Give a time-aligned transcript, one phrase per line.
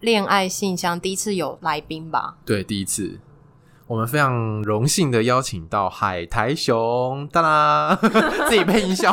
[0.00, 2.36] 恋爱信箱第一次有来宾吧？
[2.46, 3.18] 对，第一次。
[3.86, 7.98] 我们非常荣幸的邀请到海苔熊， 哒啦，
[8.48, 9.12] 自己配音效。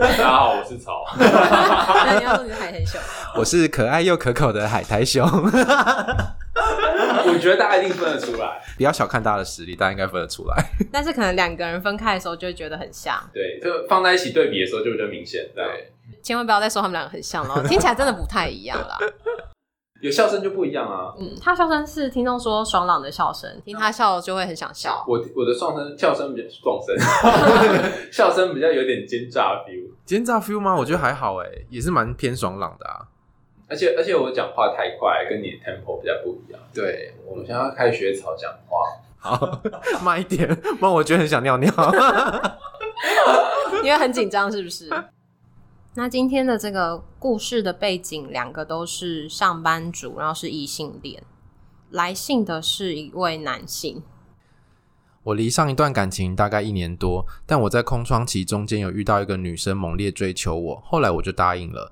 [0.00, 1.04] 大家好，我是草。
[1.18, 3.00] 那你要说你是海苔熊？
[3.36, 5.24] 我是可爱又可口的海苔熊。
[5.24, 5.50] 我
[7.38, 8.60] 觉得大家一定分得出来。
[8.76, 10.56] 不要小看大家的实力，大家应该分得出来。
[10.90, 13.16] 但是可能两个人分开的时候，就会觉得很像。
[13.32, 15.48] 对，就放在一起对比的时候，就比较明显。
[15.54, 18.98] 对，千万不要再说他们两个很像了，听起来真的不太一样啦。
[20.06, 21.12] 有笑声就不一样啊。
[21.18, 25.04] 嗯，他笑声是听众说爽朗的笑声，听他笑就会很想笑。
[25.08, 26.94] 我我的笑声笑声比较壮声，
[28.12, 29.90] 笑声比较有点奸诈 feel。
[30.04, 30.76] 奸诈 feel 吗？
[30.76, 33.08] 我觉得还好哎，也是蛮偏爽朗的啊。
[33.68, 36.60] 而且而且我讲话太快，跟你的 tempo 比较不一样。
[36.72, 38.86] 对，我们现在要开始学草讲话，
[39.18, 39.60] 好
[40.04, 40.46] 慢一点，
[40.78, 41.68] 不然我觉得很想尿尿。
[43.82, 44.88] 因为很紧张，是不是？
[45.98, 51.22] 那今天的这个故事的背景，两个都是上班族，然后是异性恋。
[51.88, 54.02] 来信的是一位男性。
[55.22, 61.90] 我离上一段感情大概一年多，但我在空窗期中间有遇到一个女生猛烈追求我，后来我就答应了。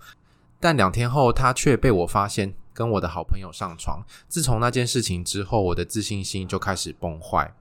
[0.61, 4.05] 但两天后，她却被我发现跟我的好朋友上床。
[4.28, 7.55] 自从那件事情之后，我的自信心就开始崩坏。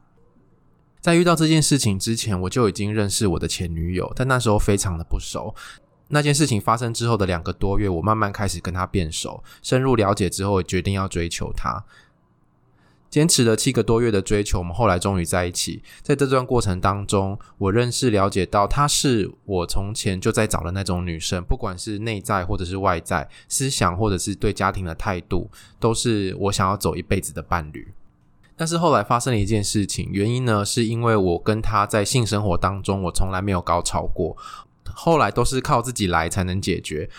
[1.00, 5.54] 在遇到这件事情之前，我就已经认识我的前女友，但那时候非常的不熟。
[6.10, 11.84] 那件事情发生之后的两个多月，我慢慢开始跟他变熟，深入了解之后，决定要追求他。
[13.10, 15.84] 坚持了七个多月的追求，我们后来终于在一起。
[16.02, 27.94] 在这段过程当中，我认识、了解到，她是我从前就在找的那种女生，不管是内在或者是外在，思想或者是对家庭的态度，都是我想要走一辈子的伴侣。
[28.56, 34.36] 但是后来发生了一件事情，原因呢，是因为我跟她在性生活当中，我从来没有高潮过。
[34.92, 37.10] 后来都是靠自己来才能解决。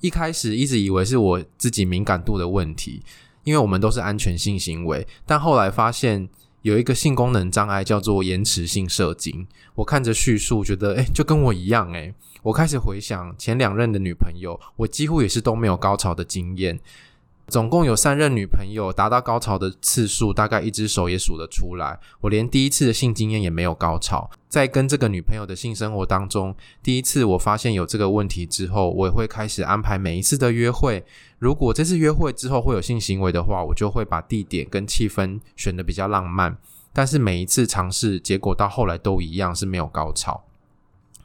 [0.00, 3.02] 一开始一直以为是我自己敏感度的问题，
[3.44, 5.06] 因为我们都是安全性行为。
[5.26, 6.28] 但后来发现
[6.62, 9.46] 有一个性功能障碍叫做延迟性射精。
[9.74, 12.14] 我看着叙述，觉得诶，就跟我一样诶。
[12.42, 16.80] 我开始回想前两任的女朋友，我几乎也是都没有高潮的经验。
[17.50, 21.98] 总共有三任女朋友，达到高潮的次数大概一只手也数得出来。
[22.20, 24.30] 我连第一次的性经验也没有高潮。
[24.48, 31.04] 在跟这个女朋友的性生活当中，第一次我发现有这个问题之后，我也会开始安排每一次的约会。
[31.38, 36.56] 如果这次约会之后会有性行为的话，我就会把地点跟气氛选得比较浪漫。
[36.92, 40.44] 但是每一次尝试，结果到后来都一样，是没有高潮。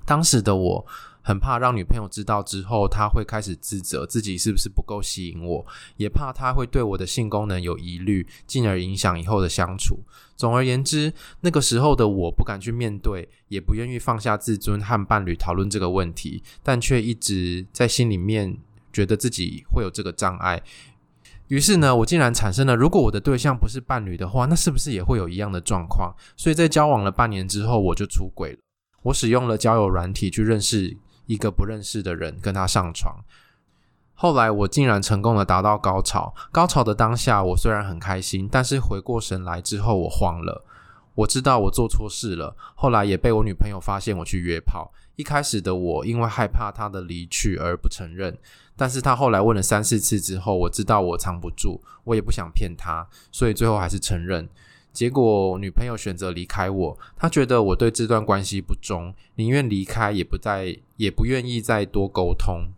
[0.05, 0.85] 当时的我，
[1.27, 5.65] 很怕让女朋友知道之后，她会开始自责自己是不是不够吸引我，
[5.97, 9.97] 也怕她会对我的性功能有疑虑，进而影响以后的相处。
[10.35, 18.55] 总而言之，那个时候的我不敢去面对，也不愿意放下自尊和伴侣讨论这个问题，但却一直在心里面
[18.93, 20.61] 觉得自己会有这个障碍。
[21.47, 26.15] 于是呢，我竟然产生了，如果我的对象不是伴侣的话，那是不是也会有一样的状况？
[26.37, 28.59] 所以在交往了半年之后，我就出轨了。
[29.01, 30.95] 我使用了交友软体去认识。
[31.25, 33.23] 一个不认识的人跟他上床，
[34.13, 36.33] 后来我竟然成功的达到高潮。
[36.51, 40.63] 高潮的当下，我虽然很开心，但是回过神来之后，我慌了。
[41.15, 42.55] 我知道我做错事了。
[42.75, 44.91] 后来也被我女朋友发现我去约炮。
[45.15, 48.37] 一开始的我因为害怕他的离去而不承认，
[48.75, 54.49] 但是他后来问了三四次之后，我知道我藏不住，我也不想骗他，所以最后还是承认。
[54.95, 62.69] 结果女朋友选择离开我，她觉得我对这段关系不忠，宁愿离开也不再也不愿意再多沟通。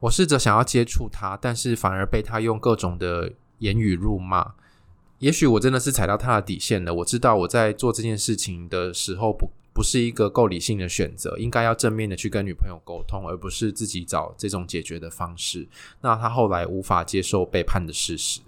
[0.00, 4.52] 我试着想要接触她，但是反而被她用各种的言语辱骂。
[5.20, 6.92] 也许我真的是踩到她的底线了。
[6.92, 15.66] 我知道我在做这件事情的时候不不是一个够理性的选择，应该要正面的去跟女朋友沟通，而不是自己找这种解决的方式。
[16.02, 18.40] 那她后来无法接受背叛的事实。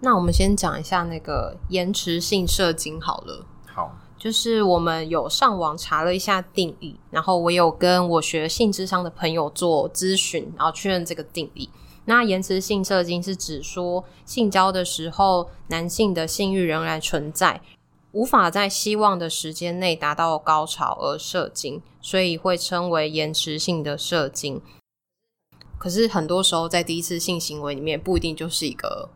[0.00, 3.46] 那我们先讲一下那个延迟性射精好了。
[3.66, 11.68] 好，就是我们有上网查了一下定义，然后我有跟我学性智商的朋友做咨询，然后确认这个定义。
[12.06, 17.60] 那延迟性射精是指说性交的时候，男性的性欲仍然存在，
[18.12, 24.60] 无法在希望的时间内达到高潮而射精，所以会称为延迟性的射精。
[25.78, 29.10] 可是很多时候在第一次性行为里面，不一定就是一个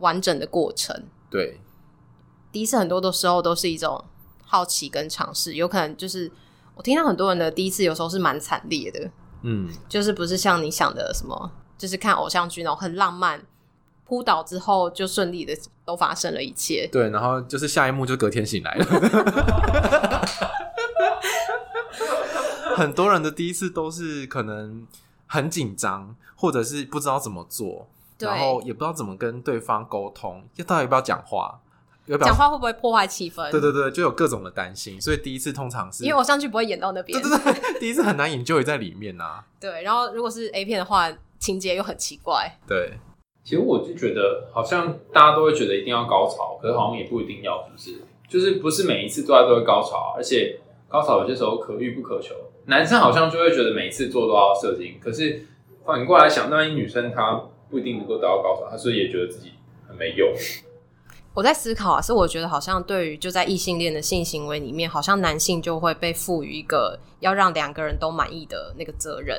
[0.00, 1.04] 完整的过程。
[1.30, 1.60] 对，
[2.50, 4.04] 第一次很多的时候都是一种
[4.44, 6.30] 好奇跟尝试，有可能就是
[6.74, 9.10] 我听到很多人的第一次有时候是蛮惨烈的，
[9.42, 13.42] 嗯，就是不是像你想的什么，就是看偶像剧那种很浪漫。
[14.06, 18.84] 扑倒之后就顺利的都发生了一切，对，然后就是下一幕就隔天醒来了。
[22.74, 24.84] 很多人的第一次都是可能
[25.28, 27.86] 很紧张，或者是不知道怎么做，对
[28.28, 31.60] 然后也不知道怎么跟对方沟通，要到底要不要讲话，
[32.06, 33.50] 要不要讲话会不会破坏气氛？
[33.50, 39.44] 对对对，就有各种的担心，所以第一次通常是因为偶像剧不会演到那边，对对对， 第一次很难引咎在里面啊。
[39.60, 42.92] 对，然后如果是 A 片的话，情节又很奇怪，对。
[43.42, 48.04] 其实我就觉得，好像大家都会觉得一定要高潮，可是好像也不一定要，是不是？
[48.28, 52.34] 就是不是每一次做爱都会高潮，而且高潮有些时候可遇不可求。
[52.66, 55.46] 男生好像就会觉得每一次做都要射精，可是
[55.86, 59.52] 反过来想，万一女生她不一定能够达到高潮，他所以也觉得自己
[59.86, 60.28] 很没用。
[61.32, 69.38] 我在思考啊，是我觉得好像对于就在异性恋的性行为里面，好像男性就会被赋予一个要让两个人都满意的那个责任。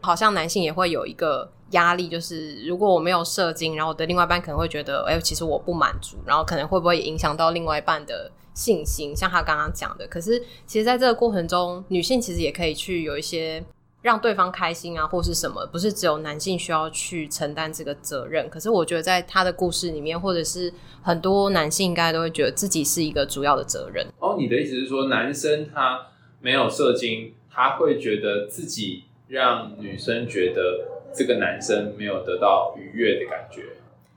[0.00, 9.14] 好像男性也会有一个压力，就是如果我没有射精，然后我的另外一半可能会觉得，哎、其实我不满足，然后可能会不会影响到另外一半的信心？
[9.14, 13.62] 像他刚刚讲的，可是其实在这个过程中，女性其实也可以去有一些
[14.02, 18.50] 让对方开心啊，或是什么，不是只有男性需要去承担这个责任。
[18.50, 20.70] 可是我觉得在他的故事里面，或者是
[21.00, 24.06] 很多男性应该都会觉得自己是一个主要的责任。
[24.18, 26.08] 哦，你的意思是说，男生他
[26.40, 29.04] 没有射精，他会觉得自己。
[29.28, 33.62] 让女生觉得这个男生没有得到愉悦的感觉，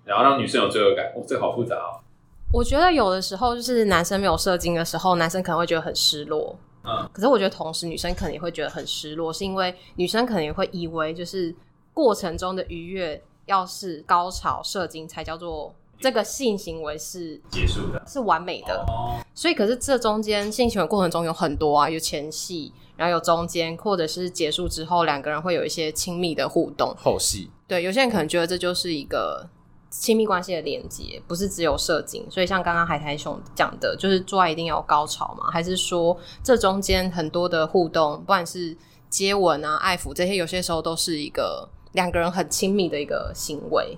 [0.03, 1.05] 然后让女生有罪恶感。
[1.15, 2.03] 哦，这个好复杂哦。
[2.51, 6.59] 我觉得有的时候就是男生没有射精的时候，男生可能会觉得很失落。
[6.85, 11.55] 嗯，可是我觉得同时女生可能也会觉得很失落，是因为女生可能也会以为就是
[11.93, 18.83] 过程中的愉悦要是高潮射精才叫做这个性行为是结束的，是完美的。
[18.87, 22.71] 哦，所以可是这中间性行为过程中有很多啊，有前戏。
[22.97, 26.95] 然后有中间，或者是结束之后，两个人会有一些亲密的互动。
[26.97, 27.49] 后戏。
[27.67, 29.45] 对，有些人可能觉得这就是一个
[29.99, 32.25] 亲密关系的连接，不是只有射精。
[32.29, 35.49] 所以像刚刚海苔熊讲的，就是做爱一定要高潮吗？
[35.51, 38.75] 还是说这中间很多的互动，不管是
[39.09, 43.97] 接吻啊、爱抚这些，有些时候都是一个两个人很亲密的一个行为。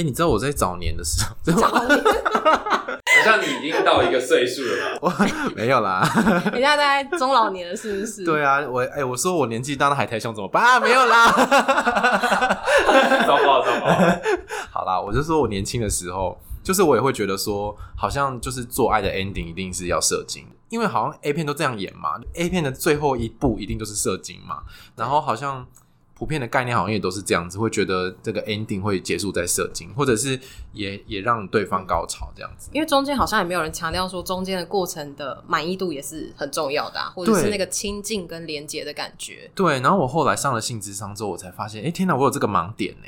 [0.00, 5.12] 哎，你知道我在早年的时候，早年 好像你已经到一个岁数了吧？
[5.20, 6.00] 我没有啦，
[6.54, 8.24] 人家在中老年了，是不是？
[8.24, 10.64] 对啊，我哎，我说我年纪大了海苔熊怎么办？
[10.64, 11.30] 啊，没有啦，
[13.26, 13.86] 糟糕糟糕。
[14.70, 24.62] 好啦，我就说我年轻的时候，就是我也会觉得说，好像就是做爱的 ending 一定是要射精，因为好像 A 片都这样演嘛，A 片的最后一步一定都是射精嘛，
[24.96, 25.66] 然后好像。
[26.20, 30.38] 普遍的概念好像也都是这样子，会觉得这个 ending 会结束在射精，或者是
[30.74, 32.68] 也也让对方高潮这样子。
[32.74, 39.50] 因为中间好像也没有人强调说中间的过程的满意度也是很重要的，啊，或者是那个亲近跟连接的感觉。
[39.54, 43.06] 对，然后我后来上了性智商之后，我才发现，哎、欸，天哪，我有这个盲点呢！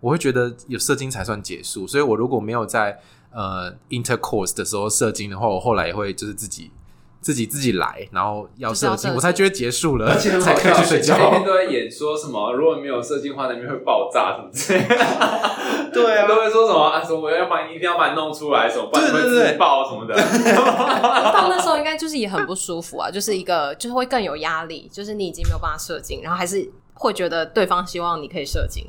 [0.00, 2.98] 我会觉得有射精才算结束，所以我如果没有在
[3.30, 6.72] 呃 intercourse 的时候射精的话，我后来也会就是自己。
[7.20, 11.16] 自己自己来，然后要射精，我才觉得结束了，而且才可以去睡觉。
[11.18, 14.96] 每天都在演说什么，如果没有射精的话，那边会爆炸什么之类的。
[15.92, 17.02] 对啊，都会说什么啊？
[17.02, 20.14] 什么我要把你一定要把你弄出来，什么不然会自爆什么的。
[21.32, 28.86] 到那时候应该就是也很不舒服啊，就是一个就是会更有压力，就是你已经没有办法射精，然后还是会觉得对方希望你可以射精，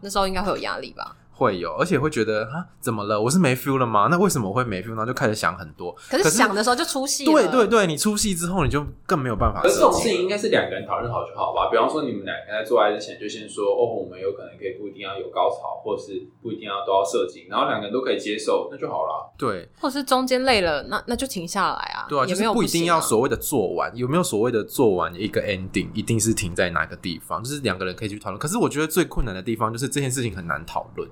[0.00, 1.16] 那时候应该会有压力吧。
[1.40, 3.18] 会有，而且会觉得啊，怎么了？
[3.18, 4.08] 我是没 feel 了吗？
[4.10, 5.06] 那为什么我会没 feel 呢？
[5.06, 5.90] 就开始想很多。
[6.10, 7.24] 可是想的时候就出戏。
[7.24, 9.62] 对对对，你出戏之后，你就更没有办法。
[9.62, 11.70] 可是这种事情应该是两个人讨论好就好吧？
[11.70, 19.32] 比方说，你们两个在做爱之前就先说，哦，我们有可能可以不一定要有高潮，或是不一定要都要射精，然后两个人都可以接受，那就好了。
[19.38, 22.04] 对，或者是中间累了，那那就停下来啊。
[22.06, 27.42] 对啊，也没有、啊、就是不一定要所谓的做完，有没有所谓的做完一个 ending，一定是停在哪个地方？
[27.42, 28.38] 就是两个人可以去讨论。
[28.38, 31.08] 可是我觉得最困难的地方就是这件事情很难讨论。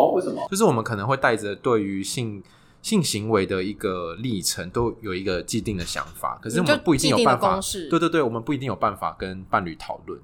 [0.00, 0.46] 哦，为什么？
[0.50, 2.42] 就是我们可能会带着对于性
[2.82, 7.60] 性行为的一个历程，都有一个既定的想法，可是我们不一定有办法。
[7.90, 10.18] 对对对，我们不一定有办法跟伴侣讨论，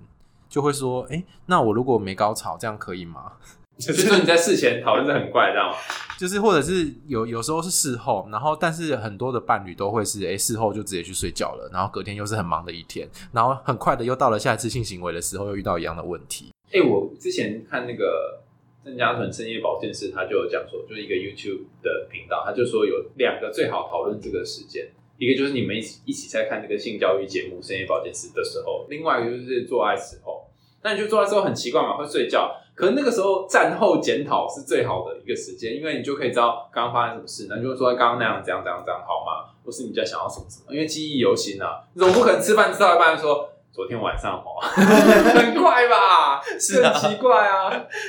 [0.48, 3.32] 就会说，哎、欸，那我如果没高潮，这样可以吗？
[3.78, 5.76] 就是说你在事前讨论是很怪，知道吗？
[6.18, 16.54] 就是或者是有有时候是事后，然后但是很多的伴侣都会是，哎、欸，事后就直接去睡觉了，然后隔天又是很忙的一天，然后很快的又到了下一次性行为的时候，又遇到一样的问题。
[16.68, 18.45] 哎、欸，我之前看那个。
[18.86, 24.88] 郑家纯深夜保健室，他就有讲说，就是一个 YouTube 的频道，他就说有两个最好讨论这个时间，
[25.18, 30.46] 一个就是你们一起一起在看这个性教育节目《深夜保健室》的时候，另外一个就是做爱时候。
[30.84, 32.54] 那你就做爱之后很奇怪嘛，会睡觉。
[32.76, 39.50] 可是那个时候战后检讨是最好的一个时间，因为你就可以知道刚刚发生什么事，那就会说刚刚那样怎样怎样怎样好吗？
[39.64, 40.72] 或是你在想要什么什么？
[40.72, 46.40] 因为记忆犹新啊，你总不可能吃饭吃到一半说昨天晚上好，很快吧？
[46.58, 47.68] 是很奇怪啊，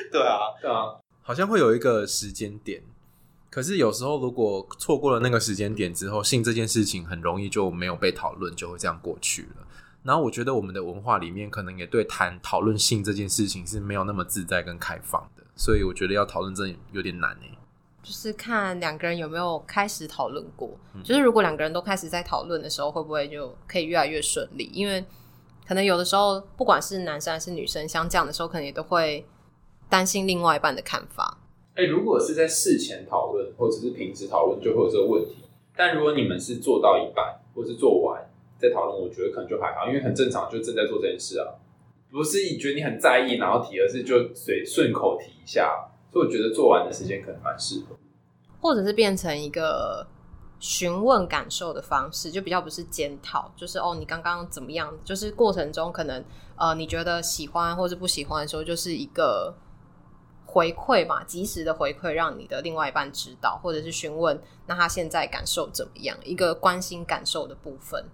[0.10, 2.82] 对啊，对啊，好像会有一个时间点。
[3.50, 9.68] 可是有时候，如果错过了那个时间点之后，性这件事情很容易就没有被讨论，就会这样过去了。
[10.04, 17.52] 然后我觉得我们的文化里面可能也对谈讨论性这件事情是没有那么自在跟开放的，所以我觉得要讨论真的有点难诶。
[18.02, 20.70] 就是看两个人有没有开始讨论过，
[21.04, 24.70] 就是如果两个人都开始在讨论的时候，会不会就可以越来越顺利？
[24.72, 25.04] 因为
[25.68, 29.26] 可能有的时候，不管是男生还是女生，像这样的时候，可能也都会
[29.90, 31.38] 担心另外一半的看法。
[31.76, 35.38] 哎、欸，如果是在事前讨论或者是平时讨论，就会有这个问题。
[35.76, 41.54] 但如果你们是做到一半或是做完再讨论，我觉得可能就还好，因为很正常，就正在做这件事啊，
[42.10, 45.90] 不是你觉得你很在意然后提，而是就随顺口提一下。
[46.12, 47.96] 所以我觉得做完的时间可能蛮适合，
[48.60, 50.08] 或者是变成一个
[50.60, 54.94] 询问感受的方式，就比较不是检讨，就是哦，你刚刚怎么样？
[55.04, 56.24] 就是过程中可能
[56.56, 59.56] 呃，你觉得喜欢或者不喜欢的时候，就是一个。
[60.50, 66.18] 回馈嘛，及时的回馈，让你的另外一半知道，或者是询问，那他现在感受怎么样？
[66.24, 68.06] 一个关心感受的部分。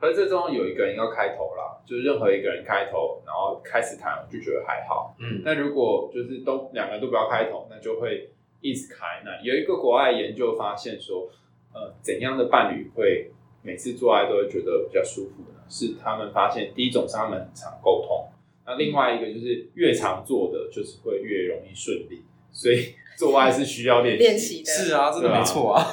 [0.00, 5.14] 可是这中有一个人要开头啦，就是任何一个人开头，然后开始谈，我就觉得还好。
[5.20, 9.22] 嗯，那如果就是都两个人都不要开头，那就会一直开。
[9.22, 11.28] 那有一个国外研究发现说，
[11.74, 15.60] 呃，怎样的伴侣会每次做爱都会觉得比较舒服呢？
[15.68, 18.28] 是他们发现第一种是他们很常沟通。
[18.66, 24.72] 那另外一个就是越常做的，就是会越容易顺利，所以做爱是需要练习习的。
[24.72, 25.84] 是啊，这个没错啊。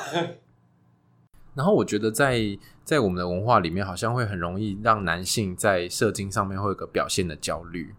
[1.54, 2.40] 然后我觉得在
[2.86, 7.94] 在我们的文化里面，好像会很容易让男性在射精上面会有个表现的焦虑，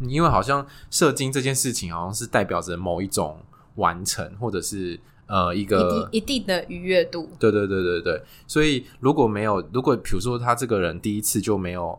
[0.00, 3.38] 因为好像射精这件事情好像是代表着某一种
[3.74, 4.98] 完成，或者是
[5.30, 7.30] 呃一个一定的愉悦度。
[7.38, 11.98] 对对对对对，所以如果没有，如果比如说他这个人第一次就没有。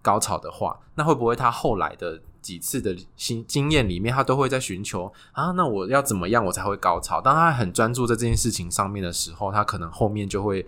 [0.00, 5.50] 高潮的话，那会不会他后来的几次的经经验里面，他都会在寻求啊？
[5.50, 7.20] 那我要怎么样我才会高潮？
[7.20, 10.64] 当他很专注在这件事情上面的时候，他可能后面就会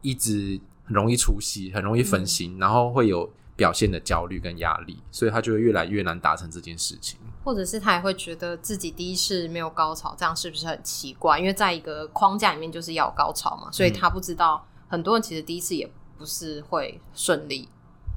[0.00, 7.20] 一直很容易出戏，很容易分心，嗯、然后会有表现的焦虑跟压力，所以他就会越来越难达成这件事情。
[7.44, 11.38] 或者是他也会觉得自己第一次没有高潮，这样是不是很奇怪？
[11.38, 15.86] 因为在一个框架里面就是要高潮嘛，所以他不知道很多人其实第一次也
[16.16, 17.68] 不是会顺利。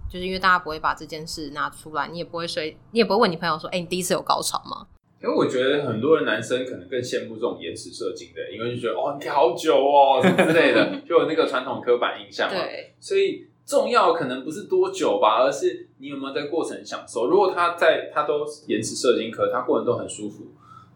[0.09, 4.87] 就是因为大家不会把这件事拿出来，你也不会说，你也不会问你朋友说：“哎、欸，你第一次有高潮吗？”
[5.23, 12.61] 因为我觉得很多人男生可能更羡慕这种延迟射精的，因为就觉得哦，你好久哦，什么之类的， 就有那个传统刻板印象嘛。
[12.61, 17.27] 对，所以重要可能不是多久吧，而是你有没有在过程享受。
[17.27, 20.47] 如果他在他都延迟射精，可他过程都很舒服，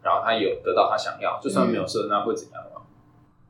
[0.02, 2.82] 然后他有得到他想要，就算没有射，那会怎样吗？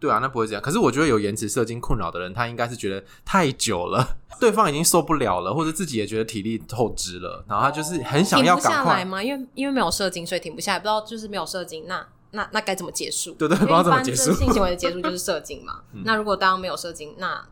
[0.00, 0.62] 对啊，那不会这样。
[0.62, 8.70] 可是我觉得有延迟射精困扰的人，他应该是觉得太久了， 对方已经受不了了，或者自己也觉得体力透支了，然后他就是很想要赶快。
[8.70, 9.20] 停不下来吗？
[9.20, 10.78] 因为因为没有射精，所以停不下来。
[10.78, 13.32] 不知道就是没有射精，那那那该怎么结束？
[13.32, 14.32] 对对，不知道怎么结束。
[14.32, 15.80] 性行为的结束就是射精嘛。
[15.92, 17.44] 嗯、那如果当没有射精，那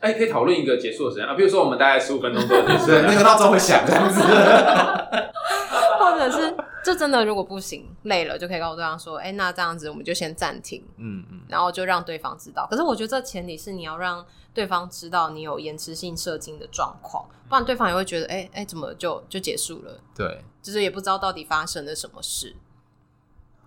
[0.00, 4.20] 哎，可以讨论一个结束的时间啊，比如说我们大概十五分钟左右结束，那个闹钟会响这样子，
[5.98, 6.54] 或者是。
[6.82, 12.66] 这真的如果不行，累了就可以告诉对方说：“哎，那这样子我们就先暂停。”嗯嗯，然后就让对方知道。
[12.70, 22.56] 可是我觉得这前提是你要让对方知道你有延迟性射精的状况，不然对方也会觉得：“哎哎，怎么就就结束了？”对，就是也不知道到底发生了什么事。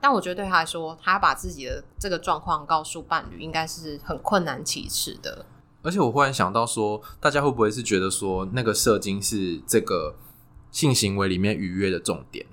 [0.02, 5.46] 但我觉得对他来说，他把自己的这个状况告诉伴侣，应该是很困难启齿的。
[5.84, 10.16] 而且我忽然想到说，大家会不会是觉得说，那个射精是这个
[10.72, 12.44] 性行为里面愉悦的重点？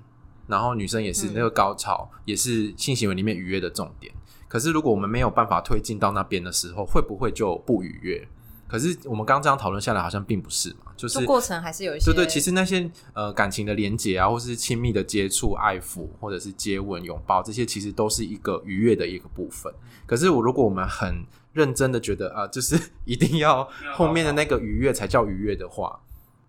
[0.47, 4.13] 然后女生也是那个高潮，嗯、也是性行为里面愉悦的重点。
[4.49, 8.27] 可是如果我们没有办法推进到那边的时候，会不会就不愉悦？
[8.67, 12.05] 可是我们刚刚这样讨论下来，好像并不是嘛，就是过程还是有一些。
[12.05, 19.73] 对对，其实那些呃感情的连结啊，或是亲密的接触、爱抚，或者是接吻、拥抱，这些其实都是一个愉悦的一个部分。
[20.05, 25.99] 可是我如果我们很认真的觉得啊、呃，就是 一定要后面的那个愉悦才叫愉悦的话。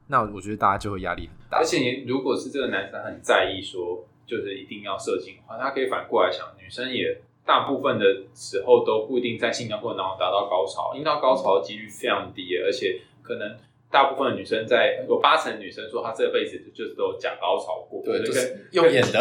[0.09, 8.05] 那我觉得大家就会压力很大，而且你如果是这个男生很在意说，就是一定要射精的话，他可以反过来想，女生也大部分的
[8.35, 13.57] 时候都不一定在性交过程当中达到高潮，因为到高潮的几率非常低，而且可能
[13.93, 19.21] 大部分的女生在有八成女生说她这辈子就是都有假高潮过，对，就是用演的，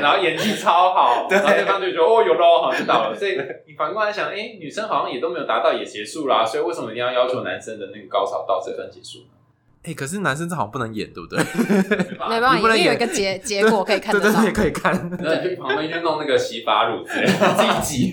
[0.00, 3.32] 然后演技超好， 然后对方就觉得哦有喽，好像到了，所以
[3.66, 9.34] 你反过来想，哎、欸，女生好像也都没有达到也结束啦，所以为什么一定要要求男生的那个高潮到这分结束呢？
[9.82, 11.38] 哎、欸，可是男生这好像不能演，对不对？
[12.30, 15.10] 没办法，不能有一个结结果可以看得到， 对对对，可以看。
[15.20, 18.10] 那去旁边去弄那个洗发乳 自己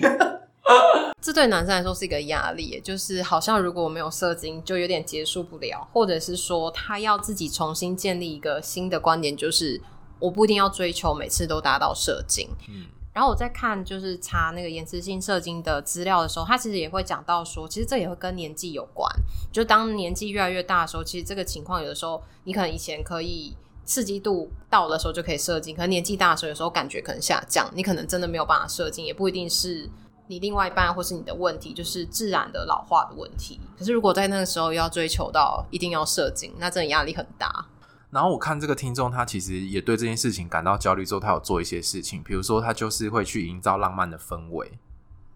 [1.20, 9.80] 这对男生来说是一个压力，就是好像如果我没有射精，就有点结束不了，或者是说他要自己重新建立一个新的观点，就是
[10.18, 12.48] 我不一定要追求每次都达到射精。
[12.68, 12.86] 嗯。
[13.14, 19.06] 然后我在看就是查那个延迟性射精的资料的时候，他其实也会讲到说，其实这也会跟年纪有关。
[19.52, 23.54] 就当年纪越来越大的时候，其实这个情况有的时候，你可能以前可以
[23.84, 29.86] 刺激度到的时候就可以射精，可能年纪大的时候，有时候感觉可能下降，你可能真的没有办法射精，也不一定是
[30.26, 33.60] 你另外一半或是你的问题，就是自然的老化的问题。
[33.78, 37.66] 可是如果在那个时候要追求到一定要射精，那真的压力很大。
[38.10, 44.72] 然后我看这个听众，他其实也对这件事情感到焦虑，之后他有做一些事情，比如说他就是会去营造浪漫的氛围。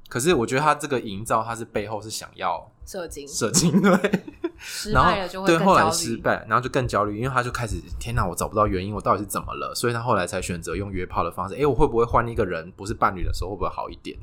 [0.08, 4.22] 可是我觉得他这个营造，他是背后是想要射精，射精对，
[4.56, 9.74] 失败了就会对，后来失败，然后就更焦虑，因为他就开始天哪，我找不到原因，我到底是怎么了？
[9.74, 11.56] 所以他后来才选择用约炮的方式。
[11.56, 14.16] 诶，我会不会换一个人，不是伴侣的时候会不会好一点？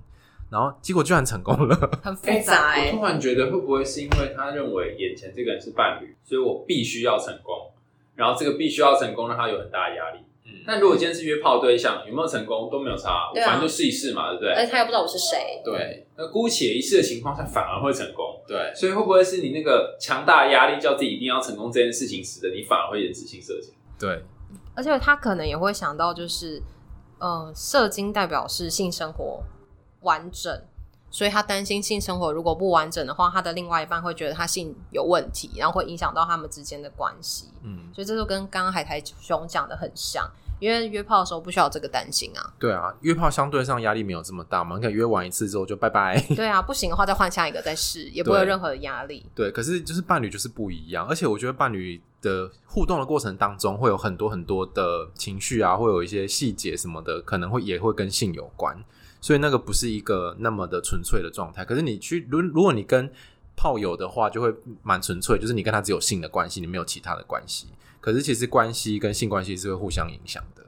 [0.54, 2.92] 然后结果居然成功了， 很复杂欸。
[2.92, 7.72] 我突然觉得会不会是因为他认为眼前这个人是伴侣，所以我必须要成功。
[8.16, 10.20] 然后这个必须要成功，让他有很大的压力。
[10.46, 14.54] 嗯，那如果今天是约炮对象，有没有成功都没有差，我反正就试一试嘛，对不对？
[14.54, 15.60] 而且他又不知道我是谁。
[15.66, 18.40] 对，那姑且一试的情况下，反而会成功。
[18.48, 23.74] 对，所以会不会是你那个强大的压力，叫自己一定要成功这件事情，使得你反而会延迟性射精？
[24.00, 24.22] 对，
[24.76, 26.62] 而且他可能也会想到，就是，
[27.18, 29.42] 呃，射精代表是性生活
[30.04, 30.62] 完整。
[31.10, 37.50] 所以他担心性生活如果不完整的话，他的另外一半会觉得他性有问题，然后会影响到他们之间的关系。
[37.62, 40.28] 嗯，所以这就跟刚刚海苔熊讲的很像，
[40.60, 42.54] 因为约炮的时候不需要这个担心啊。
[42.58, 46.20] 对啊，约炮相对上压力没有这么大嘛，你可以约完一次之后就拜拜。
[46.36, 49.24] 对啊，不行的话再换下一个再试，也不会有任何的压力。
[49.36, 58.84] 对，可是就是伴侣就是不一样，而且我觉得伴侣的互动的过程当中会有很多很多的情绪啊，会有一些细节什么的，可能会也会跟性有关。
[59.24, 63.10] 所以那个不是一个那么的纯粹的状态，可是你去如如果你跟
[63.56, 67.68] 炮友的话，就会蛮纯粹，就是你跟他只有性的关系，你没有其他的关系。
[68.02, 70.66] 可是其实关系跟性关系是会互相影响的。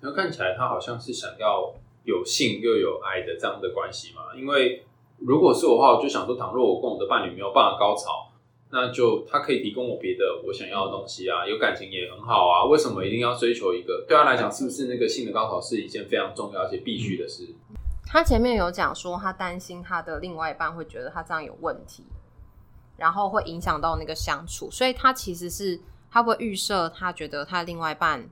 [0.00, 4.34] 那看起来他好像是想要有性又有爱的这样的关系嘛？
[4.36, 4.84] 因为
[5.18, 8.29] 如果是我的话，我就想说，倘若我跟我的伴侣没有办法高潮。
[8.72, 12.64] 那就他可以提供我别的我想要的东西啊，有感情也很好啊。
[12.66, 14.04] 为什么一定要追求一个？
[14.06, 17.48] 对他来讲，是不是那个性的高潮是一件非常重要而且必须的事？
[18.06, 22.04] 他前面有讲说，他担心他的另外一半会觉得他这样有问题，
[22.96, 25.80] 然后会影响到那个相处，所以他其实是
[26.10, 28.28] 他会预设，他觉得他的另外一半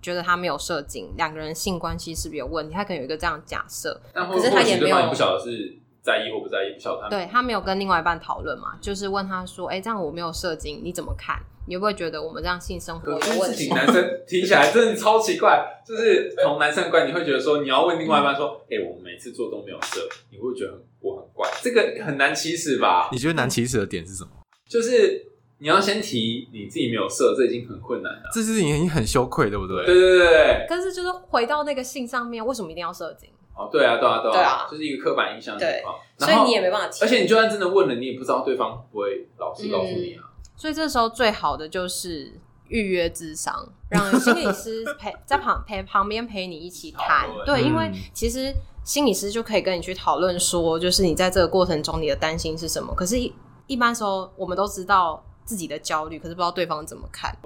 [0.00, 2.74] 觉得他没有射精，两个人性关系是不是有问题？
[2.74, 5.76] 他可能有一个这样假设，可是他也没有不晓得是。
[6.02, 7.08] 在意或不在意，不晓得他。
[7.08, 11.40] 对，他没有跟另外一半讨论嘛，就是问他说：“哎、欸，这样我没有射精，你怎么看？
[11.68, 23.08] 你会不会觉得我们这样性生活有问题？”男生听起来真的超奇怪，就是从男生的观点，你会觉得说，你要问另外一半说：“哎、欸，我们每次做都没有射，你会不会觉得我很怪？”这个很难启齿吧？
[23.12, 24.30] 你觉得难启齿的点是什么？
[24.68, 25.24] 就是
[25.58, 29.86] 你要先提你自己没有射，这已经很困难了，这是已经很羞愧，对不对？
[29.86, 30.66] 对对对对。
[30.68, 33.30] 可是就是回到那个性上面，为什么一定要射精？
[33.54, 35.96] 哦，对啊，对啊，对啊，对啊，就是一个刻板印象的情况。
[36.18, 37.04] 所以你也没办法提。
[37.04, 40.42] 而且你就算真的问了，你也不知道对方不会老实告诉你啊、嗯。
[40.56, 42.32] 所以这时候最好的就是
[42.68, 47.28] 预约智商，让心理师陪在旁陪旁边陪你一起谈。
[47.44, 52.94] 对，因为其实心理师就可以跟你去讨论说，就是你在这个过程中你的担心是什么。
[52.94, 53.32] 可是一，
[53.66, 57.36] 一般时候我们都知道自己的焦虑，可是不知道对方怎么看。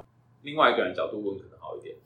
[0.43, 1.97] 另外一个人角度问可能好一点，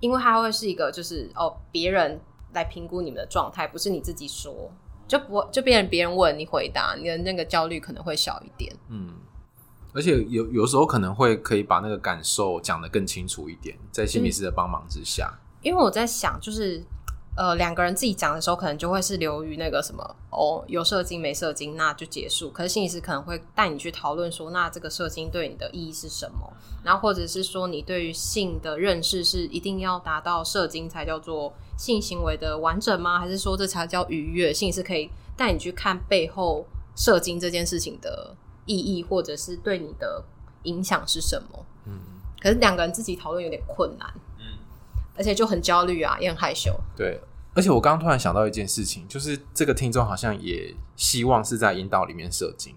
[0.00, 2.20] 因为他会是一个就是哦别人。
[2.54, 4.70] 来评估你们的状态，不是你自己说，
[5.06, 8.74] 就不就变成别人问你回答，你的那个焦虑可能会小一点。
[8.88, 9.14] 嗯，
[9.92, 15.30] 而且有有时候可能会可以把那个感受讲得更清楚一点，在心理师的帮忙之下。
[15.32, 16.82] 嗯，因为我在想，就是。
[17.36, 22.48] 呃，两个人自己讲的时候，可能就会是流于那个什么哦，有射精没射精，那就结束。
[22.50, 26.52] 可是心理师可能会带你去讨论说，那这个射精对你的意义是什么？
[26.84, 33.18] 然后或者是说，你对于性的认识是一定要达到射精才叫做性行为的完整吗？
[33.18, 34.54] 还是说这才叫愉悦？
[34.54, 40.22] 心理师可以带你去看背后射精这件事情的意义，或者是对你的
[40.62, 41.66] 影响是什么？
[41.86, 41.98] 嗯，
[42.40, 44.08] 可是两个人自己讨论有点困难。
[45.16, 46.74] 而且就很焦虑啊，也很害羞。
[46.96, 47.20] 对，
[47.54, 52.74] 而且我刚刚突然想到一件事情，就是这个听众好像也希望是在阴道里面射精，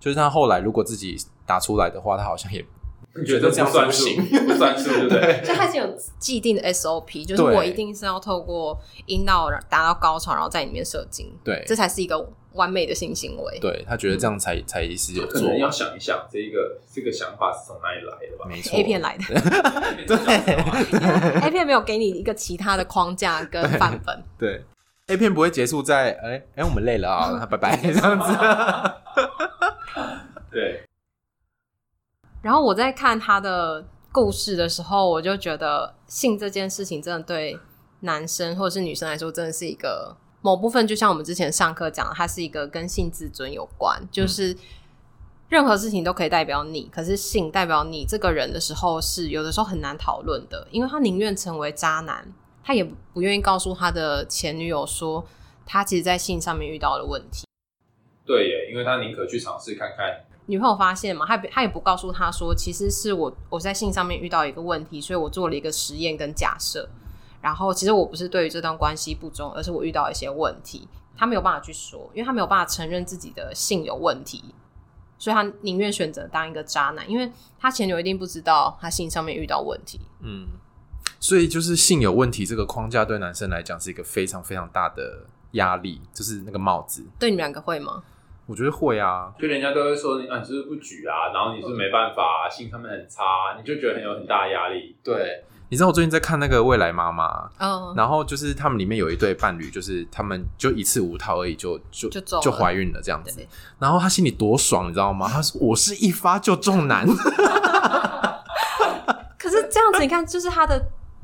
[0.00, 2.64] 就是他后来如果自己打出来的话，他好像也
[3.18, 4.04] 你觉得这样算数，
[4.46, 5.42] 不算数，对不对？
[5.42, 12.18] 就他是有既定的 SOP，就是我一定是要透过阴道达到高潮，然后在里面射精，对，这才是一个
[12.56, 13.58] 完美的性行为。
[13.60, 15.32] 对，他觉得这样才、嗯、才是有做。
[15.32, 18.46] 可能要想一想，这一个这个想法是从哪里来的吧？
[18.48, 19.24] 没错，A 片来的。
[20.06, 20.16] 对，
[21.46, 24.24] A 片没有给你一个其他的框架跟范本。
[24.38, 24.64] 对
[25.06, 28.32] ，A 片不会结束在哎哎、欸欸，我们累了啊，拜拜这样子。
[30.50, 30.82] 对。
[32.42, 37.58] 然后我在看他的故事的时候，我就觉得性这件事情真的对
[38.00, 40.16] 男生或者是女生来说，真的是一个。
[40.46, 44.56] 某部分就像我们之前上课讲的，它是一个跟性自尊有关，就是
[45.48, 52.32] 任何事情都可以代表你，可是性代表你这个人的时候，是有的时候很难讨论的，因为他宁愿成为渣男，
[52.62, 55.26] 他也不愿意告诉他的前女友说
[55.66, 57.44] 他其实，在性上面遇到了问题。
[58.24, 60.26] 对耶，因为他宁可去尝试看看。
[60.46, 66.88] 女朋友发现嘛，他他也不告诉他说，其实是我我在性上面遇到一个问题，所以我做了一个实验跟假设。
[67.46, 74.42] 然后，其实我不是对于这段关系不忠，而是我遇到一些问题，他没有办法去说，因为他没有办法承认自己的性有问题，
[75.16, 80.00] 所以他宁愿选择当一个渣男，因为他前女友一定不知道他性上面遇到问题。
[80.22, 80.48] 嗯，
[81.20, 87.06] 所以就是性有问题这个框架对男生来讲是一个非常非常大的压力，就是那个帽子。
[87.16, 88.02] 对你们两个会吗？
[88.46, 94.96] 我觉得会啊，就人家都会说你啊，你是不是不举啊，然后你是没办法，性上面很差，你就觉得很有很大压力。
[95.04, 95.44] 对。
[95.68, 97.98] 你知道我最近在看那个未来妈妈，oh.
[97.98, 103.44] 然后就是他们里面有一对伴侣，就是他们就一次无套而已就，就就就怀孕了这样子，
[103.80, 105.28] 然后他心里多爽，你知道吗？
[105.28, 107.04] 他说我是一发就中男，
[109.36, 110.80] 可是这样子你看，就是他的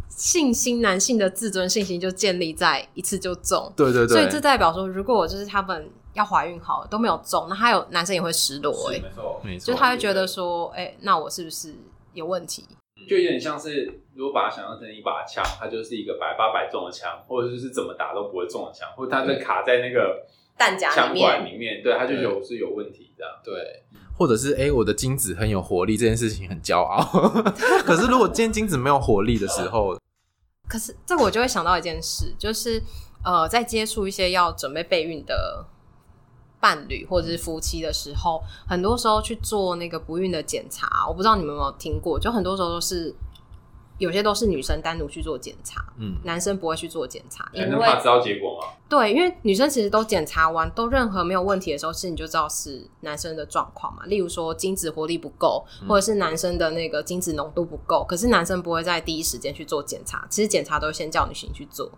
[0.09, 11.72] 信心，男性的自尊信心就建立在一次就中，对对对，所以这代表说，如果我就是他们要怀孕好了都没有中，那他有男生也会失落，欸，哎，没错，没错，就他会觉得说，哎，欸，那我是不是
[12.12, 12.66] 有问题？
[13.08, 13.84] 就有点像是，
[14.14, 23.32] 如果把它想象成一把枪，它就是一个百发百中的枪，或者就是怎么打都不会中的枪，或者它在卡在那个弹夹枪管里面，对，它就有是有问题这样。
[23.44, 23.82] 对，
[24.16, 27.02] 或者是哎、欸，我的精子很有活力，这件事情很骄傲。
[27.84, 29.98] 可是如果今天精子没有活力的时候，
[30.68, 32.82] 可是这个我就会想到一件事，就是
[33.24, 35.66] 呃，在接触一些要准备备孕的。
[36.62, 43.12] 伴侣或者是夫妻的时候，很多时候去做那个不孕的检查，我不知道你们有没有听过，就很多时候都是
[43.98, 48.68] 有些都是女生单独去做检查，嗯，男生不会去做检查，因为怕知道结果吗？
[48.88, 54.05] 对，因为女生其实都检查完，都任何没有问题的时候，其实你就知道是男生的状况嘛。
[54.07, 61.90] 例如说精子活力不够，或者是男生的那个精子浓度不够，可是男生不会在第一时间去做检查，其实检查都先叫女性去做。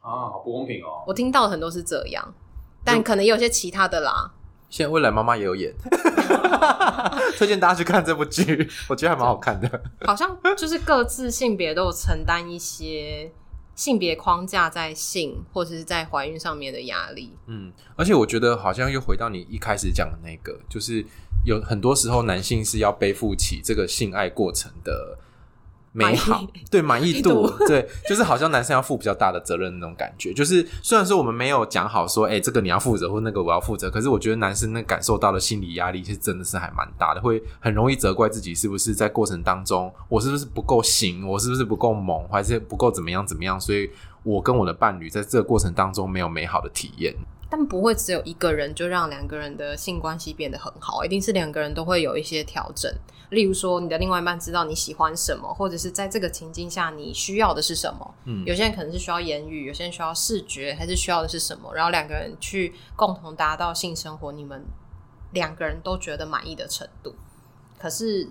[0.00, 1.04] 啊，好不公平哦！
[1.06, 2.34] 我听到的很多是这样。
[2.84, 4.32] 但可能也有些其他的啦。
[4.68, 5.74] 现在未来妈妈也有演，
[7.36, 9.82] 推荐大家去看这部剧， 我觉得还蛮好看的。
[10.02, 13.32] 好像就是各自性别都有承担一些
[13.74, 17.36] 性别框架在性或者是在怀孕上面的压力。
[17.46, 21.04] 嗯，而且我觉得好像又回到你一开始讲的那个，就是
[21.44, 25.18] 有很多时候男性是要背负起这个性爱过程的。
[25.92, 30.32] 美好， 对，满意度， 对，就是好像男生要负比较大的责任那种感觉。
[30.32, 43.90] 就是虽然说我们没有讲好说，哎、欸，这个你要负责，或那个我要负责，可是我觉得男生那感受到的心理压力，其实真的是还蛮大的，会很容易责怪自己是不是在过程当中，我是不是不够行，我是不是不够猛，还是不够怎么样怎么样，所以
[44.22, 47.14] 我跟我的伴侣在这个过程当中没有美好的体验。
[47.50, 52.90] 但不会只有一个人就让两个人的性关系变得很好，一定是两个人都会有一些调整。
[53.30, 58.14] 例如说，你的另外一半知道你喜欢什么，或者是在这个情境下你需要的是什么。
[58.24, 61.74] 嗯，有些人可能是需要言语，有些人需要视觉，还是需要的是什么？
[61.74, 64.64] 然后两个人去共同达到性生活，你们
[65.32, 67.14] 两个人都觉得满意的程度。
[67.78, 68.28] 可是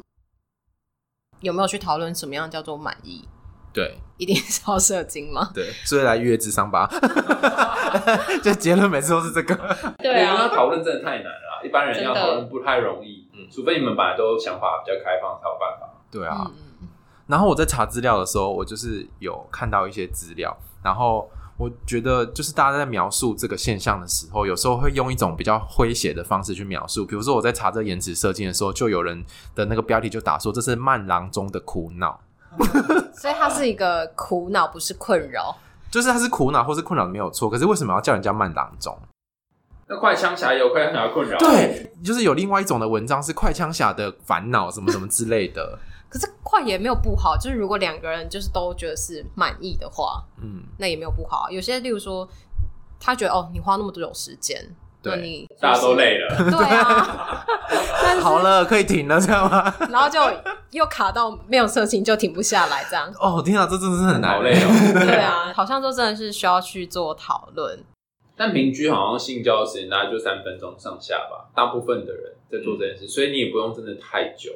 [1.40, 3.28] 有没有去讨论什么样叫做满意？
[3.72, 5.52] 对，一定是要射精吗？
[5.54, 6.90] 对，所以来约智商吧。
[8.44, 9.56] 就结论每次都是这个。
[10.00, 13.28] 对啊，要讨论真的太难了，一般人要讨论不太容易。
[13.34, 15.90] 嗯，除非你们本来都想法比较开放才有办法。
[16.12, 16.52] 对啊。
[16.82, 16.88] 嗯、
[17.28, 27.06] 然后我在查资料的时候，我就是有看到一些资料，然后我觉得就是大家在描述这个现象的时候，有时候会用一种比较诙谐的方式去描述。
[27.06, 32.20] 比如说我在查这延迟射精的时候，就有人的那个标题就打说这是慢郎中的苦恼。
[33.14, 35.56] 所以它是一个苦恼，不是困扰。
[35.92, 38.96] 就是他是苦恼或是困扰没有错，可是为什么要叫人家慢郎中？
[39.88, 45.80] 那快枪侠有快枪侠困扰，对，就是有另外一种的文章是快枪侠的烦恼，什么什么之类的。
[46.08, 51.50] 可是快也没有不好，就是如果两个人就是都觉得是满意的话，嗯，那也没有不好。
[51.50, 52.30] 有些例如说，
[53.00, 54.64] 他觉得哦，你花那么多有时间。
[55.02, 57.46] 对大家都累了， 对啊，
[58.22, 59.74] 好了，可以停了，这样吗？
[59.90, 60.20] 然后就
[60.72, 63.10] 又卡到没有色情就停不下来，这样。
[63.20, 64.68] 哦，天啊，这真的是很难累哦。
[65.06, 67.80] 对啊，好像就真的是需要去做讨论。
[68.36, 74.52] 但平均好像性交的时间大概就三分钟上下吧，大部分的人在做这件事，所以你也不用真的太久。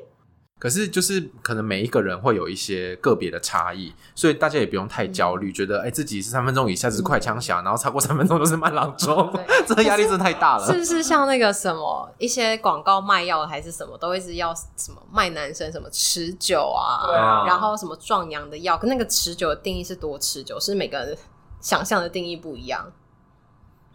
[0.63, 9.29] 可是就是可能每一个人会有一些个别的差异，所以大家也不用太焦虑，嗯、觉得哎、欸、自己是三分钟以下是快枪侠，嗯、然后超过三分钟都是慢郎中，
[9.67, 10.65] 这个压力真的太大了。
[10.65, 21.17] 是不是像那个什么一些广告卖药还是什么，都会是要什么卖男生什么持久啊，啊然后什么壮阳的药，跟那个持久的定义是多持久，是每个人
[21.59, 22.89] 想象的定义不一样。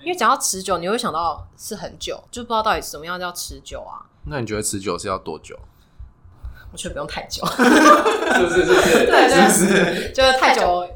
[0.01, 4.05] 因为讲到持久，你会想到是很久，就不知道到底什么样叫持久啊？
[4.27, 5.59] 那你觉得持久是要多久？
[6.73, 8.65] 我觉得不用太久， 是不是？
[8.65, 9.07] 是不是？
[9.07, 10.13] 对，是不是？
[10.13, 10.87] 就是太久，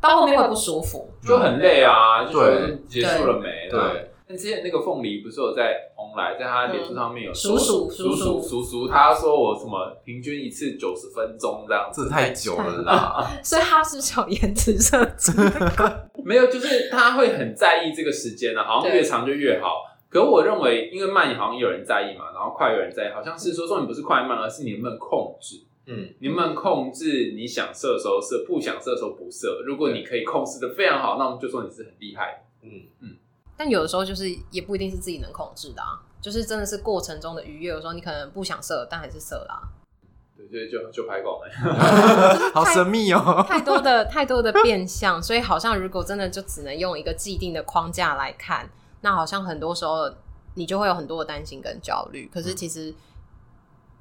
[0.00, 2.24] 到后面会不舒服，就很累啊。
[2.24, 2.32] 就
[2.88, 3.68] 结束了没？
[3.70, 4.06] 对。
[4.28, 13.28] 但之前那个凤梨不是有在红来，在他脸书上面有叔叔叔叔叔叔，他说我什么平均一次九十分钟这样，这太久了啦。
[13.42, 15.32] 所以他是不是有延迟设置？
[16.24, 19.82] 没有，就是他会很在意这个时间呢，好像越长就越好。
[20.10, 25.62] 可我认为，因为慢好像有人在意嘛，然后快有人在意，好像是说说你不是快慢，而是你能不能控制。
[25.86, 29.62] 嗯，你能不能控制你想射的时候射，不想射的时候不射？
[29.64, 32.68] 如果你可以控制的非常好，那我们就说你是很厉害的。
[32.68, 33.16] 嗯嗯。
[33.56, 37.70] 但有的时候就是也不一定是自己能控制的啊，就是真的是过程中的愉悦。
[37.70, 39.62] 有时候你可能不想射，但还是射啦。
[40.36, 42.50] 对，所以就就拍狗了。
[42.52, 48.68] 好神秘哦，太多的太多的变相，所以好像如果真的就只能用一个既定的框架来看。
[49.02, 50.12] 那好像很多时候
[50.54, 52.92] 你就会有很多的担心跟焦虑，可是其实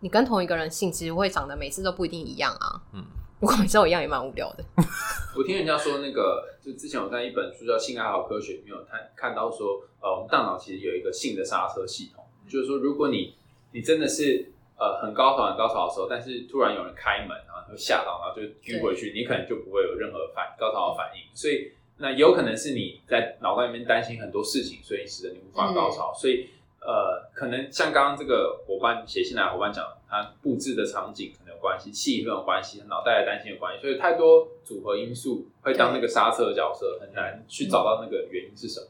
[0.01, 2.81] 你跟同一个人性其实会长得每次都不一定一样啊。
[2.93, 3.05] 嗯，
[3.39, 4.63] 如果每次都一样也蛮无聊的。
[5.37, 13.35] 我听人家说那个，就之前我在一本书叫《性爱好科学》里面有看看到说，呃，我们大脑其实有一个性的刹车系统，就是说如果你
[13.71, 18.41] 你真的是呃很高潮很高潮的时候，但是突然有人开门，然后就吓到，然后就
[18.73, 21.71] 晕回去，你可能就不会有任何反高潮的反应，所以。
[22.01, 26.13] 那有可能是你在脑袋里面担心很多事情，所以使得你无法高潮。
[26.15, 26.47] 嗯、所以，
[26.79, 38.87] 呃，可能像刚刚这个伙伴写信来的伙伴讲，他布置的场景可能有关系，气氛有关系，脑袋的担心有关系，所以太多组合因素会当那个刹车的角色，很难去找到那个原因是什么。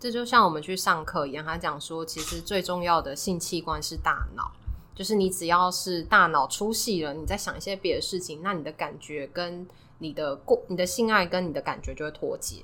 [0.00, 4.50] 这就像我们去上课一样，他讲说，其实最重要的性器官是大脑，
[4.94, 9.66] 就是你只要是大脑出戏了，你在想一些别的事情，那你的感觉跟。
[9.98, 12.56] 你的过你的性爱跟你的感觉就会脱节，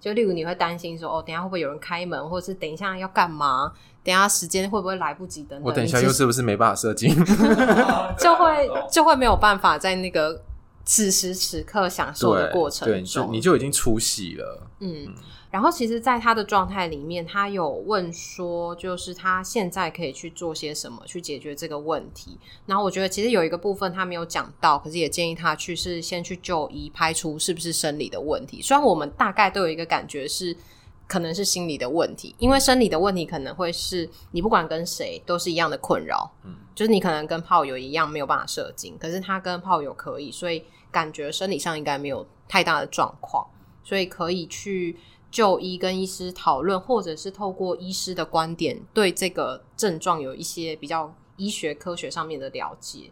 [0.00, 5.62] 就例如你会担心说，哦，等一下会不会有人开门，或者是等一下要干嘛，等一下时间会不会来不及等等。
[5.62, 7.14] 我等一下又是不是没办法射精，
[8.18, 10.40] 就会就会没有办法在那个
[10.84, 15.06] 此时此刻享受的过程中，对，就，你就已经出戏了，嗯。
[15.06, 15.14] 嗯
[15.54, 22.36] 然后，其实，在他的状态里面，他有问说，就是他现在可以去做些什么去解决这个问题。
[22.66, 28.60] 然后，我觉得其实有一个部分他没有讲到，可是也建议他去是先去就医，排除是不是生理的问题。
[28.60, 30.56] 虽然我们大概都有一个感觉是
[31.06, 43.44] 可能是心理的问题，因为生理的问题可能会是你不管跟谁都是一样的困扰，嗯，就是你可能跟炮友一样没有办法射精，可是他跟炮友可以，所以感觉生理上应该没有太大的状况，
[43.82, 44.96] 所以可以去。
[45.34, 53.10] 就医跟医师讨论，或者是透过医师的观点，对这个症状有一些比较医学科学上面的了解。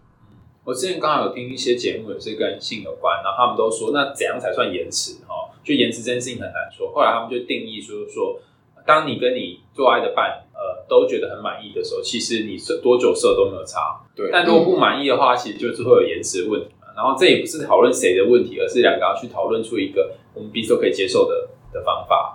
[0.63, 5.15] 我之前刚好有听一些节目，也是跟性有关，然后他们都说，那怎样才算延迟？
[5.27, 6.93] 哈，就延迟这件事情很难说。
[6.95, 8.41] 后来他们就定义说，说
[8.87, 14.01] 当你跟你做爱的伴，呃，都觉得很满意的时候，其实你射多久射都没有差。
[14.15, 16.82] 对，但如果不满意的话，其实就是会有延迟的问题嘛。
[16.97, 21.49] 然后这也不是讨论谁的问题，而是两个要去讨论出一个我们彼此都可以接受的。
[21.73, 22.35] 的方法，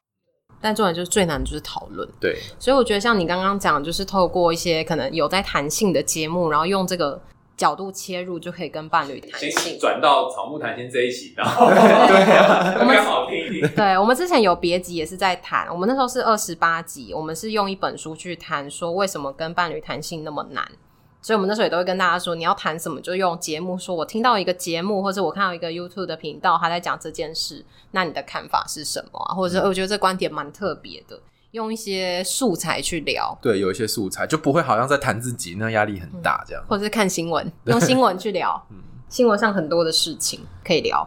[0.59, 2.09] 但重点就是最难的就是讨论。
[2.19, 7.21] 对，所以我觉得像你刚刚讲，就是透过一些可能有在弹性的节目，然后用这个
[7.55, 9.77] 角度切入，就可以跟伴侣谈性。
[9.79, 11.77] 转到草木谈心这一期，然 后对
[12.35, 13.69] 啊，我们刚好听一听。
[13.75, 20.67] 对，我们之前有别集也是在谈，我们那时候是二十八集，我们是用一本书去谈说为什么跟伴侣谈性那么难。
[21.27, 23.93] 所以，我们那时候也都会跟大家说，你要谈什么，就用节目说。
[23.93, 29.35] 我听到一个节目，或者我看到一个 YouTube 的频道，他在讲这件事，那你的看法是什么啊？
[29.35, 31.19] 或者是我觉得这观点蛮特别的，
[31.51, 33.37] 用一些素材去聊。
[33.41, 36.63] 对，有一些素材就不会好像在谈自己，那压力很大这样。
[36.65, 38.77] 或者是看新闻， 用新闻去聊，嗯，
[39.09, 41.05] 新闻上很多的事情可以聊。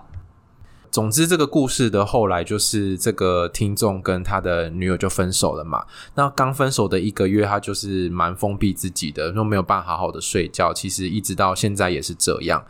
[0.91, 5.85] 总之，这个故事的后来就是这个听众跟他的女友就分手了嘛。
[6.15, 10.75] 那刚分手的一个月，他就是蛮封闭自己的，都没有办法好好的睡觉。
[10.75, 12.65] 其实一直到现在也是这样，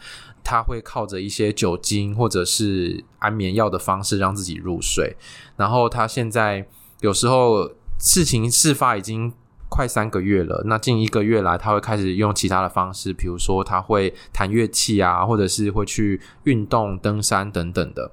[0.44, 5.16] 他会靠着一些酒精或者是安眠药的方式让自己入睡。
[5.56, 6.66] 然后他现在
[7.00, 9.33] 有时候事情事发已经。
[9.70, 18.11] 快三个月了，那近一个月来，他会开始用其他的方式，比如说他会弹乐器啊，或者是会去运动、登山等等的。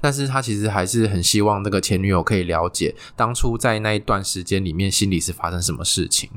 [0.00, 6.28] 但是他其实还是很希望那个前女友可以了解当初在那一段时间里面心里是发生什么事情。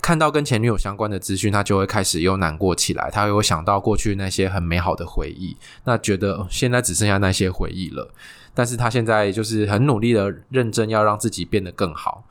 [0.00, 3.10] 看到跟前女友相关的资讯，他就会开始又难过起来。
[3.10, 8.14] 他会想到过去那些很美好的回忆，那觉得现在只剩下那些回忆了。
[8.54, 12.24] 但是他现在就是很努力的认真要让自己变得更好。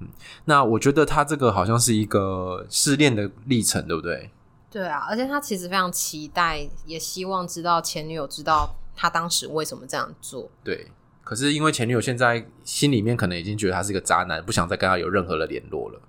[0.00, 0.08] 嗯，
[0.44, 4.30] 那我觉得他这个好像是一个失恋的历程，对不对？
[4.70, 10.50] 对啊，而且他其实非常期待，也希望知道前女友知道他当时为什么这样做。
[10.62, 10.88] 对，
[11.24, 16.00] 可是因为前女友现在心里面可能已经觉得他是一个渣男，不想再跟他有任何的联络了。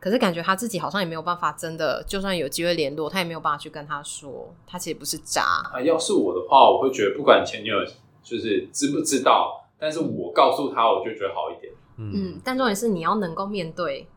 [0.00, 5.42] 可是感觉他自己好像也没有办法，真的就算有机会联络，他也没有办法去跟他说，他其实不是渣。
[5.70, 7.76] 啊，要是我的话，我会觉得不管前女友
[8.22, 11.70] 就是知不知道，但是我告诉他，我就觉得好一点。
[12.00, 14.08] 嗯，嗯，但重点是你要能够面对，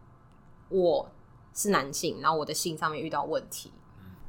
[0.69, 1.09] 我
[1.53, 3.71] 是男性，然后我的性上面遇到问题。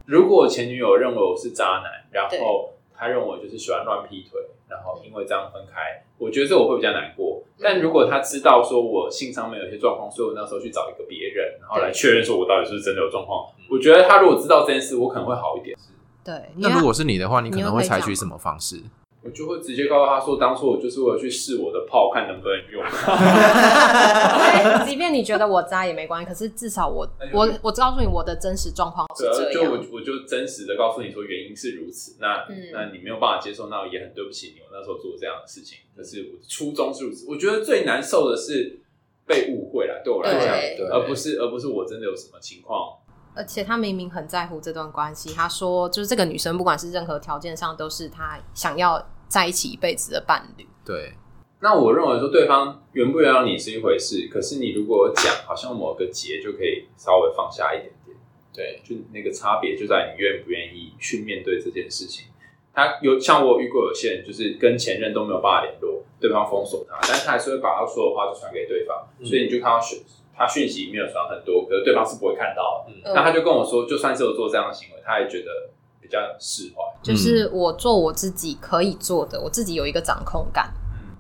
[0.05, 7.43] 如果前女友认为我是渣男，然后他认为我就是喜欢乱劈腿，然后因为这样分开，我觉得这我会比较难过。
[7.59, 15.79] 但如果他知道说我性上面有些状况，所以我那时候去找一个别人，然后来确认说我到底是不是真的有状况，我觉得他如果知道这件事，我可能会好一点。
[16.23, 18.83] 对，那如果是你的话，你可能会采取什么方式？
[19.25, 22.85] 我就会直接告诉他说，当初我就是为了去试我的炮，看能不能用。
[24.87, 29.53] 即便你觉得我渣也没关系，可是至少我我我告诉你我的真实状况是这样。
[29.53, 32.17] 就我我就真实的告诉你说原因是如此。
[32.21, 35.79] 那、嗯、那你没有办法接受，那我也很对不起你，我那时候做这样的事情。
[35.97, 37.25] 可是我初衷是如此。
[37.27, 38.81] 我觉得最难受的是
[39.27, 42.99] 被误会了，对我来讲，而不是而不是我真的有什么情况。
[43.37, 50.67] 而且他明明很在乎这段关系，他说就是这个女生不管是任何条件上都是他想要在一起一辈子的伴侣。
[50.85, 51.15] 对，
[51.61, 58.17] 那我认为说对方原不原谅你是一回事，可是你如果讲，好像某个结就可以稍微放下一点点。
[58.53, 62.27] 对，就那个差别就在你愿不愿意去面对这件事情。
[62.73, 70.03] 他有像我遇过有些人，就是跟前任都没有办法联络，对方封锁他，但是他还是会把他说的话就传给对方，嗯、所以你就看到讯
[70.37, 72.93] 他讯息没有传很多，可是对方是不会看到的。
[72.93, 75.71] 嗯，那他就跟我说，就算是有做这样的行为，他也觉得。
[76.05, 80.71] 比较释怀，就是我做我自己可以做的，我自己有一个掌控感。
[80.93, 81.17] 嗯，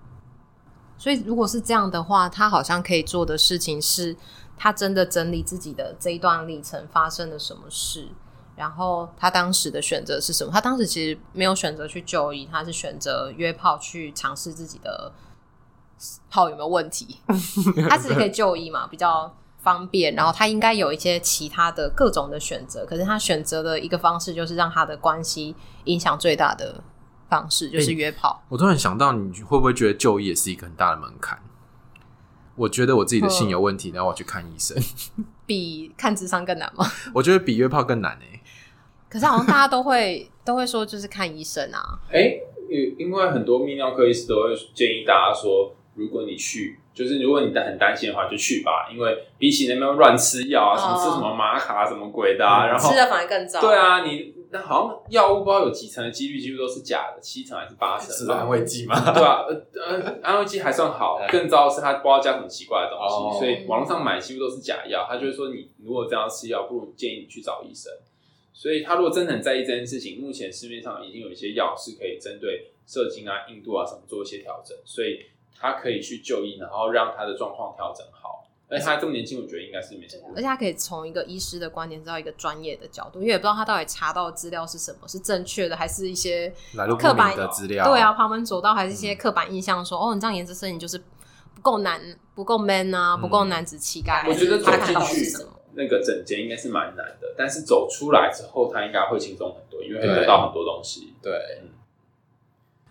[0.98, 4.14] 所以如果是这样的话，他好像可以做的事情是，
[4.58, 8.10] 他真的整理自己的这一段历程发生了什么事，
[8.56, 10.52] 然后他当时的选择是什么？
[10.52, 15.10] 他当时其实没有选择去就医，他是选择约炮去尝试自己的
[16.28, 17.20] 炮有没有问题。
[17.88, 19.34] 他自己可以就医嘛，比较。
[19.64, 26.84] 方便，然后他应该有一些其他的各种的选择，可是他选择的一个方式就是让他的关系影响最大的
[27.30, 28.42] 方式就是约炮。
[28.42, 31.38] 欸，我突然想到，你会不会觉得就业也是一个很大的门槛？
[32.56, 34.76] 我觉得我自己的性有问题，然后我去看医生，
[35.46, 36.84] 比看智商更难吗？
[37.14, 38.40] 我觉得比约炮更难诶。
[39.08, 41.98] 可是好像大家都会 都会说，就是看医生啊。
[42.10, 42.40] 哎、欸，
[42.98, 46.78] 因为很多泌尿科医师都会建议大家说，如果你去。
[46.94, 53.60] 就是如果你很担心的话，就去吧，因为比起那边乱吃药啊，什么吃什么玛卡什么鬼的，啊，然后吃的反而更糟。
[53.60, 58.14] 对啊，你那好像药物不知道有几成的几率，几乎都是假的，七成还是八成？
[58.14, 58.94] 是安慰剂吗？
[59.12, 65.04] 对啊，呃，安慰剂还算好，更糟的是它不知道加什么奇怪的东西，哦、所以网络上买几乎都是假药。
[65.10, 67.92] 他就是说，你如果这样吃药，不如建议你去找医生。
[68.52, 75.18] 所以他如果真的很在意这件事情，目前市面上已经有一些药是可以针对射精啊、硬度啊什么做一些调整，所以。
[75.58, 78.42] 他可以去就医，然后让他的状况调整好。
[78.66, 80.24] 而且他这么年轻，我觉得应该是没什么。
[80.34, 86.52] 而且他可以从一个医师的观点，知道一个专业的角度，因为也不知道他到底查到的资料是什么，是正确的，还是一些
[86.98, 87.84] 刻板的资料？
[87.84, 90.98] 对啊，旁门左道，还是一些刻板印象说，说、嗯、哦，你这样颜值摄影就是
[91.54, 92.00] 不够男，
[92.34, 94.24] 不够 man 啊，不够男子气概。
[94.26, 95.30] 我觉得走进去
[95.74, 101.12] 那个整间应该是蛮难的，但是走出来之后，他应该会轻松很多，因为会得到很多东西。
[101.22, 101.68] 对，嗯、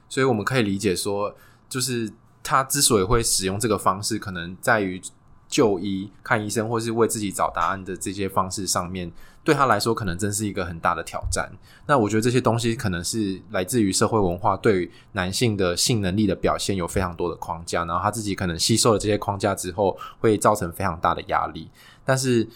[0.08, 1.36] 所以我们可以理解说，
[1.68, 2.14] 就是。
[2.44, 5.02] 他之所以会使用这个方式，可能在于
[5.48, 9.12] 就医、看医生，或是为自己找答案的这些方式上面，
[9.44, 11.48] 对他来说可能真是一个很大的挑战。
[11.86, 21.70] 那我觉得这些东西可能是来自于社会文化对于男性的性能力的表现有非常多的框架，然后他自己可能吸收了这些框架之后，会造成非常大的压力。
[22.04, 22.48] 但是，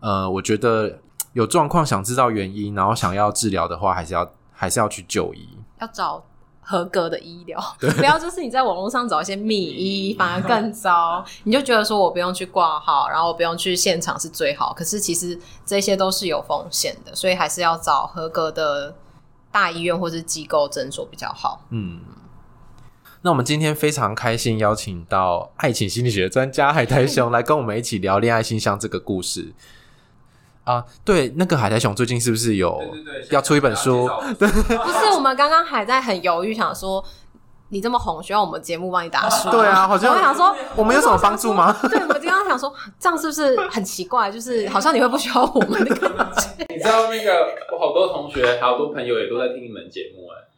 [0.00, 1.00] 呃，我觉得
[1.32, 5.48] 有状况想知道原因，然后想要治疗的话，还是要还是要去就医，
[5.80, 6.22] 要找。
[6.64, 7.60] 合格的医疗，
[7.98, 11.24] 不要就是你在网络上找一些密医，反而更糟。
[11.42, 14.72] 你就觉得说我不用去挂号，然后我不用去现场是最好。
[14.72, 18.94] 可是其实这些都是有风险的，所以还是要找合格的
[19.50, 21.66] 大医院或是机构诊所比较好。
[21.70, 22.00] 嗯，
[23.22, 29.52] 那我们今天非常开心邀请到爱情心理学专家海苔熊来跟我们一起聊恋爱信箱这个故事。
[30.64, 32.80] 啊，对，那个海苔熊最近是不是有
[33.30, 34.08] 要出一本书？
[34.38, 37.04] 对，不是，我们刚刚还在很犹豫，想说
[37.70, 39.50] 你这么红，需要我们节目帮你打书？
[39.50, 41.76] 对啊，好像我想说，我们有什么帮助吗？
[41.90, 44.30] 对，我们刚刚想说，这样是不是很奇怪？
[44.30, 46.64] 就是好像你会不需要我们的感觉。
[46.70, 47.32] 你知道那个，
[47.72, 50.51] 我好多同学，好多朋友也都在听你们节目哎。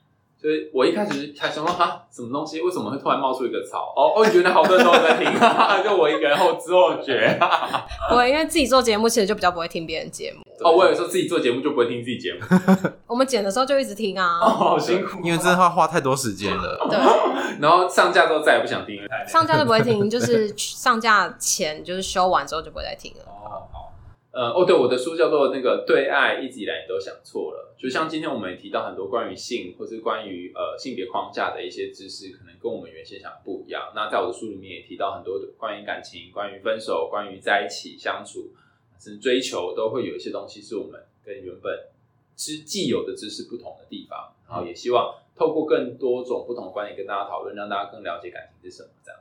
[0.45, 2.61] 所以我一开始还想说哈，什么东西？
[2.61, 3.95] 为什么会突然冒出一个草？
[3.97, 5.25] 哦哦，你觉得好多人都在听，
[5.83, 7.39] 就我一个人后知后觉。
[8.11, 10.45] 不会，因为自己做节目，其实就比较不会听别人节目。
[10.63, 12.41] 哦，我有时候自己做节目就不会听自己节目。
[13.07, 14.39] 我们剪的时候就一直听啊。
[14.43, 16.87] 哦，好辛苦，因为真的花花太多时间了。
[16.91, 16.99] 对。
[17.59, 19.09] 然后上架之后再也不想听了。
[19.27, 23.25] 上架就不会听，就是上架前就是修完之后就不会再听了。
[23.25, 23.94] 哦，好。
[24.35, 27.73] 呃，哦，对，我的书叫做那个对爱一直以来你都想错了。
[27.79, 33.93] 就像今天我们也提到很多关于性或是关于呃性别框架的一些知识，可能跟我们原先想的不一样。
[33.95, 38.51] 那在我的书里面也提到很多关于感情、关于分手、关于在一起相处，
[38.99, 41.87] 甚至追求，都会有一些东西是我们跟原本
[42.35, 44.35] 知既有的知识不同的地方。
[44.49, 49.21] 然后也希望透过更多种不同观点跟大家讨论，让大家更了解感情是什么这样。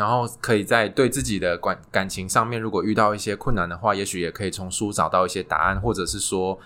[0.00, 6.58] 然后可以在对自己的感感情上面，如果遇到一些困难的话，也许也可以从书找到一些答案，或者是说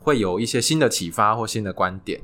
[0.00, 2.20] 会有一些新的启发或新的观点。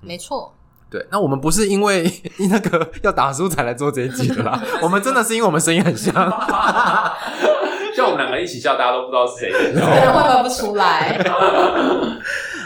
[0.00, 0.54] 没错，
[0.88, 1.06] 对。
[1.10, 2.10] 那我们不是因为
[2.48, 6.14] 那个要打书才来做这一集的啦， 我们真的是因为我们声音很像，
[7.94, 11.22] 像我们两个一起笑，大家都不知道是谁，对，会分不出来。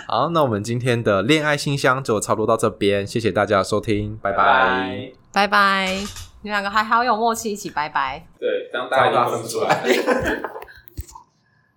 [0.06, 6.31] 好，那我们今天的恋爱信箱就差不多到这边，谢谢大家的收听，拜拜，拜拜。
[6.42, 8.24] 你们两个还好有默契，一起拜拜。
[8.38, 9.82] 对，这样大家都分不出来。